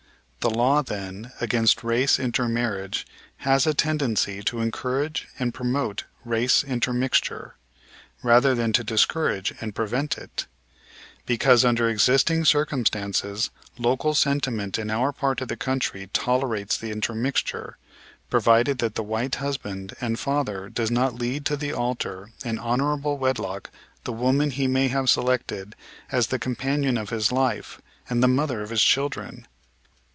[0.43, 3.05] The law, then, against race intermarriage
[3.45, 7.53] has a tendency to encourage and promote race intermixture,
[8.23, 10.47] rather than to discourage and prevent it;
[11.27, 17.77] because under existing circumstances local sentiment in our part of the country tolerates the intermixture,
[18.31, 23.19] provided that the white husband and father does not lead to the altar in honorable
[23.19, 23.69] wedlock
[24.05, 25.75] the woman he may have selected
[26.11, 27.79] as the companion of his life,
[28.09, 29.45] and the mother of his children.